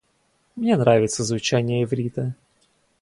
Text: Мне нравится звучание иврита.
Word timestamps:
Мне 0.55 0.77
нравится 0.77 1.23
звучание 1.23 1.83
иврита. 1.83 2.33